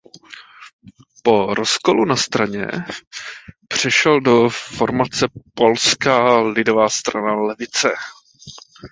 [1.23, 2.67] Po rozkolu ve straně
[3.67, 7.89] přešel do formace Polská lidová strana levice.